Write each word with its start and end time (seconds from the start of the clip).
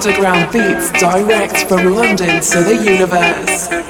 24 0.00 0.12
7 0.12 0.24
underground 0.24 0.52
beats 0.52 0.90
direct 0.92 1.68
from 1.68 1.94
London 1.94 2.40
to 2.40 2.62
the 2.62 2.74
universe. 2.82 3.89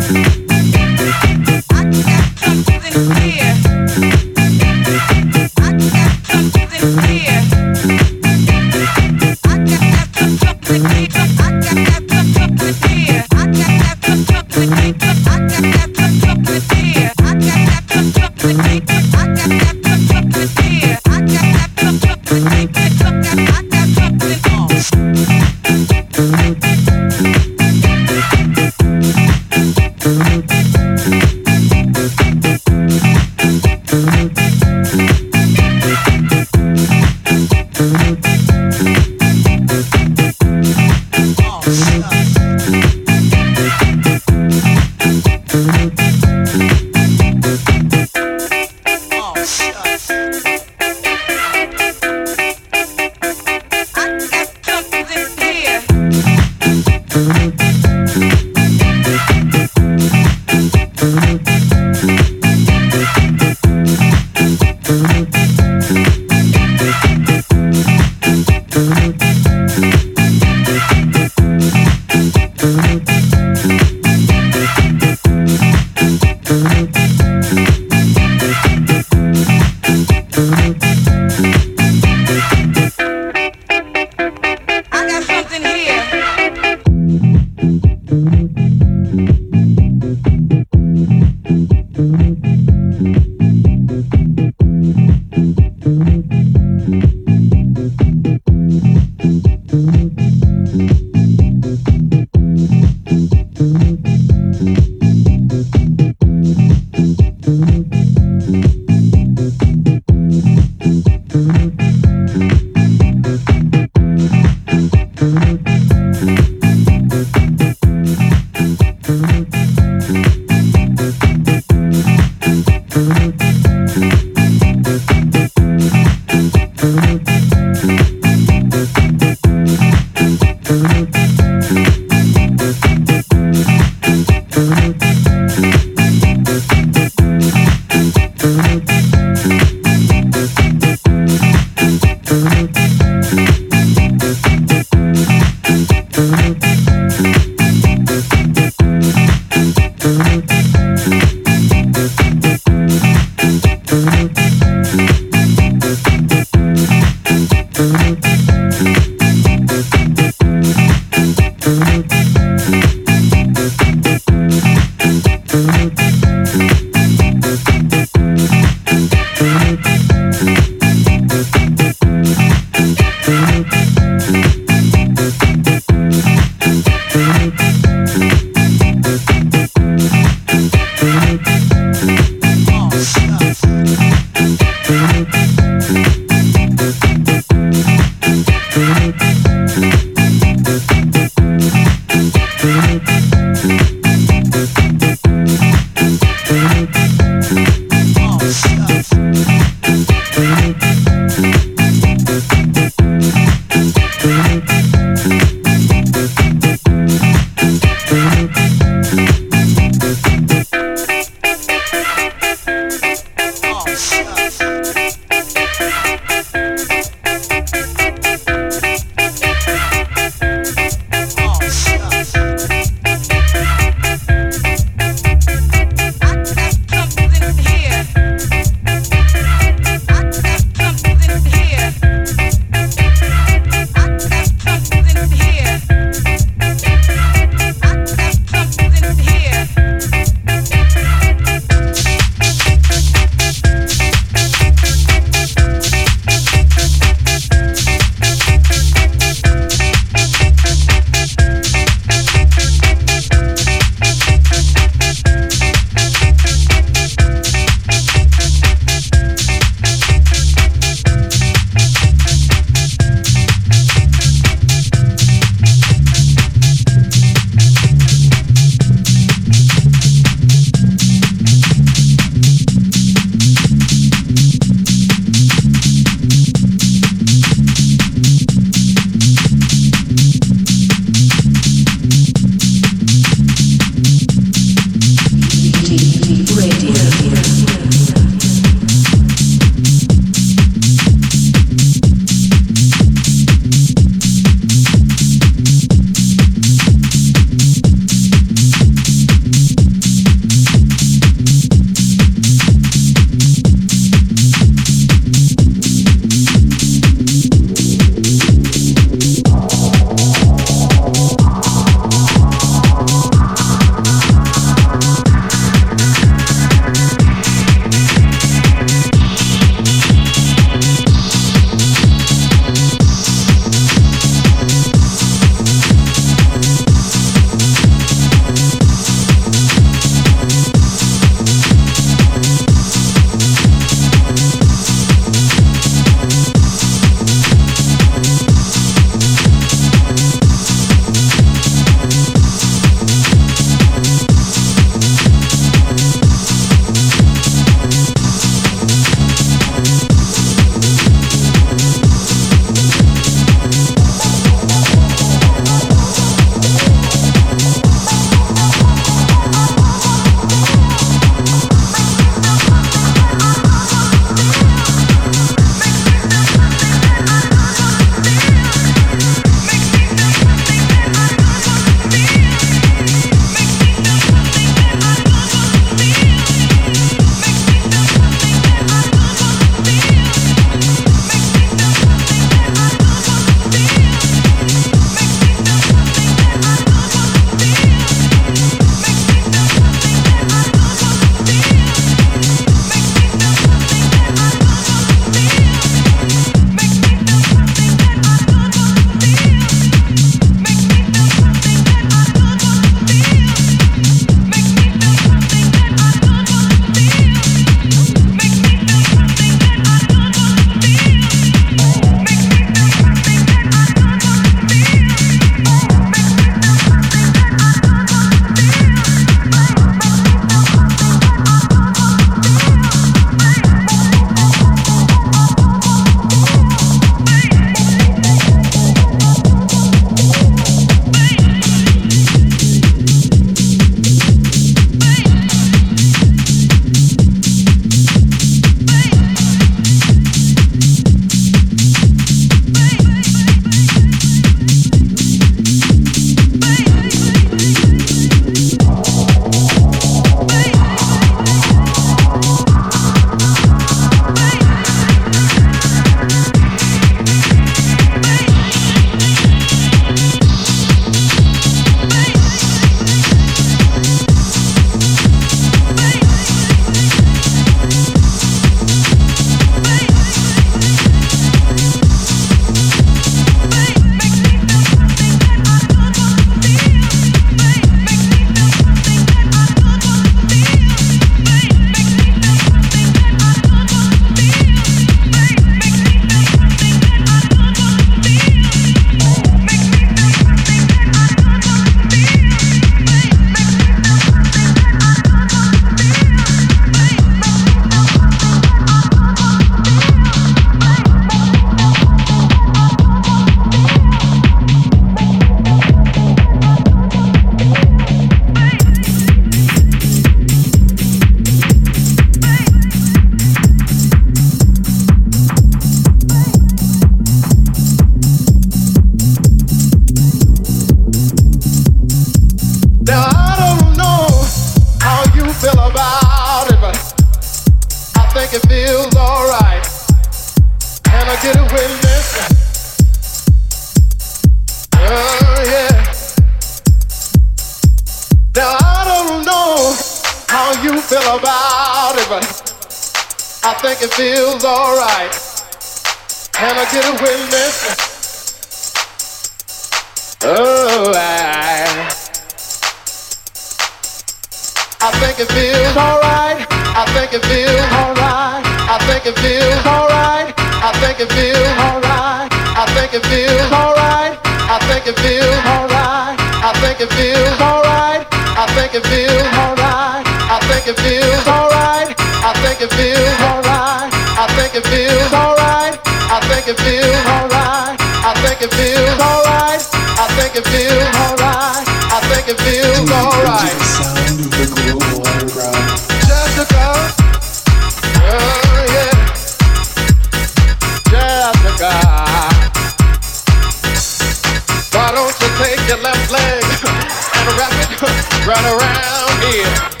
your 595.91 595.99
left 596.03 596.31
leg 596.31 596.63
and 596.63 597.57
wrap 597.57 597.73
it 597.91 598.47
right 598.47 598.65
around 598.65 599.43
here. 599.51 600.00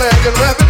flag 0.00 0.26
and 0.26 0.38
rapping. 0.38 0.69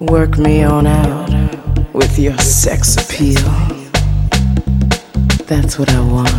Work 0.00 0.36
me 0.36 0.64
on 0.64 0.86
out 0.86 1.30
with 1.94 2.18
your 2.18 2.36
sex 2.36 2.96
appeal. 2.96 3.40
That's 5.46 5.78
what 5.78 5.90
I 5.90 6.00
want. 6.00 6.30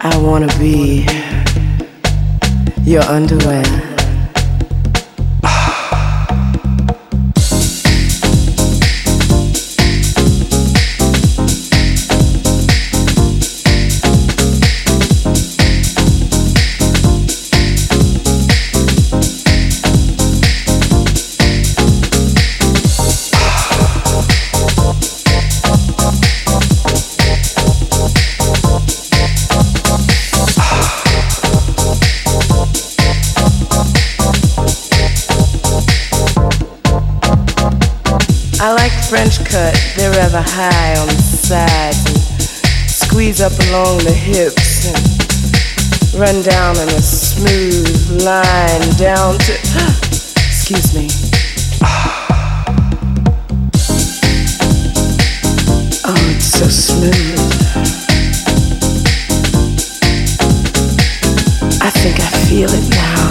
I 0.00 0.16
wanna 0.16 0.48
be 0.58 1.06
your 2.84 3.02
underwear. 3.02 3.89
Up 43.42 43.52
along 43.68 43.96
the 43.98 44.12
hips 44.12 44.86
and 44.86 46.20
run 46.20 46.42
down 46.42 46.76
in 46.76 46.88
a 46.88 47.00
smooth 47.00 48.22
line 48.22 48.80
down 48.98 49.38
to. 49.38 49.52
excuse 50.36 50.94
me. 50.94 51.08
Oh, 56.02 56.34
it's 56.34 56.46
so 56.46 56.66
smooth. 56.66 57.38
I 61.80 61.90
think 61.90 62.18
I 62.18 62.30
feel 62.48 62.68
it 62.70 62.88
now. 62.90 63.28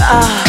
Ah. 0.00 0.44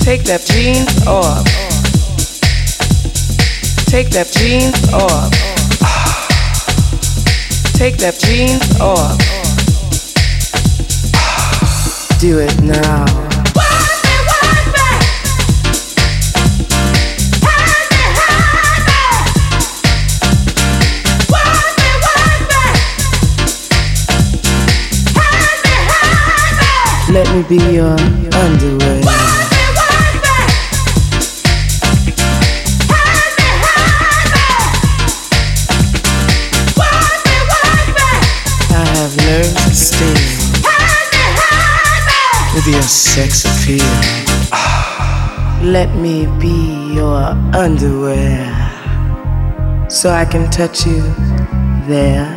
Take 0.04 0.24
that 0.24 0.44
jeans 0.46 1.06
off. 1.06 1.77
Take 3.88 4.10
that 4.10 4.30
jeans 4.32 4.92
off. 4.92 5.32
Take 7.72 7.96
that 7.96 8.18
jeans 8.20 8.78
off. 8.80 9.18
Do 12.20 12.38
it 12.38 12.60
now. 12.62 13.06
Let 27.10 27.26
me 27.34 27.42
be 27.48 27.56
your 27.72 27.96
underwear. 28.34 29.57
Your 42.70 42.82
sex 42.82 43.44
appeal. 43.44 43.84
Let 45.62 45.94
me 45.96 46.26
be 46.38 46.94
your 46.94 47.22
underwear 47.54 48.44
so 49.88 50.10
I 50.10 50.24
can 50.24 50.50
touch 50.50 50.86
you 50.86 51.00
there 51.86 52.28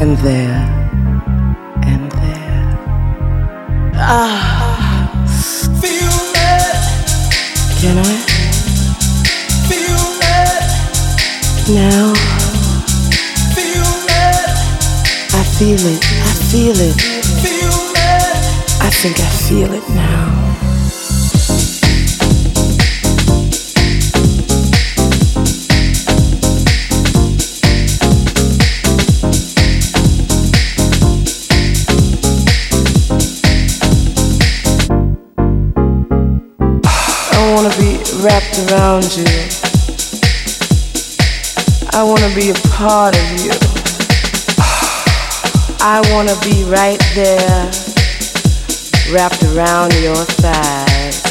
and 0.00 0.16
there 0.18 0.62
and 1.82 2.10
there. 2.10 2.78
Ah, 3.94 5.12
feel 5.80 6.18
it. 6.52 6.76
Can 7.80 7.98
I? 7.98 8.14
Feel 9.68 10.06
it. 10.40 10.64
Now. 11.68 12.14
Feel 13.54 13.90
it. 14.24 14.48
I 15.34 15.42
feel 15.58 15.82
it. 15.92 16.02
I 16.04 16.32
feel 16.50 16.80
it. 16.80 17.15
I 18.86 18.90
think 18.90 19.18
I 19.18 19.28
feel 19.28 19.72
it 19.72 19.82
now. 19.88 20.30
I 37.32 37.54
wanna 37.54 37.70
be 37.76 37.98
wrapped 38.22 38.56
around 38.70 39.16
you. 39.16 39.26
I 41.90 42.04
wanna 42.04 42.32
be 42.36 42.50
a 42.50 42.54
part 42.70 43.16
of 43.16 43.44
you. 43.44 43.50
I 45.80 46.00
wanna 46.12 46.36
be 46.44 46.62
right 46.70 47.02
there 47.16 47.85
wrapped 49.12 49.42
around 49.44 49.92
your 49.94 50.16
thighs. 50.16 51.22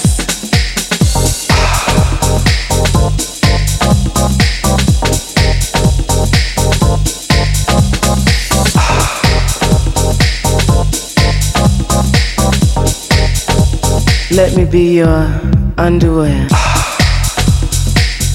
Let 14.32 14.56
me 14.56 14.66
be 14.66 14.98
your 14.98 15.30
underwear. 15.78 16.48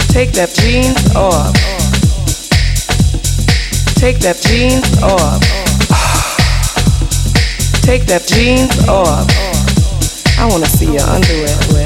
Take 0.09 0.33
that 0.33 0.51
jeans 0.55 1.15
off. 1.15 1.55
Take 3.97 4.19
that 4.21 4.37
jeans 4.43 5.03
off. 5.03 5.41
Take 7.83 8.07
that 8.07 8.20
jeans 8.41 8.89
off. 8.89 9.27
I 10.39 10.49
wanna 10.49 10.65
see 10.65 10.87
your 10.87 11.03
underwear. 11.03 11.81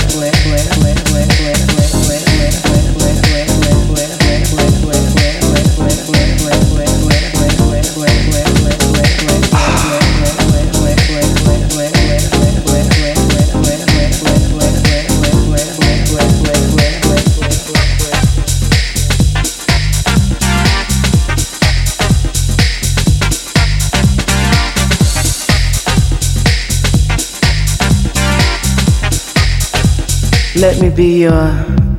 Let 30.57 30.81
me 30.81 30.88
be 30.88 31.23
your 31.23 31.51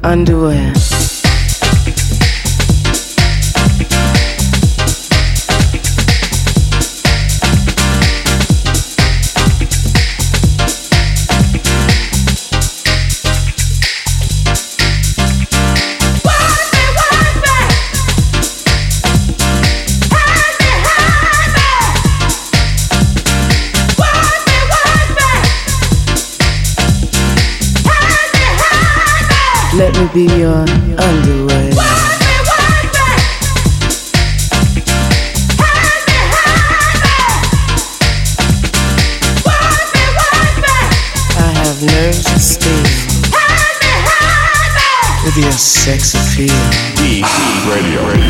underwear. 0.01 0.73
Be 30.13 30.23
your 30.23 30.53
underwear. 30.53 31.71
I 41.37 41.51
have 41.57 41.83
nerves 41.83 42.31
of 42.31 42.39
steel. 42.39 42.83
With 45.25 45.37
your 45.37 45.51
sex 45.51 46.13
appeal. 46.13 46.53
Radio. 47.67 48.07
Radio. 48.07 48.24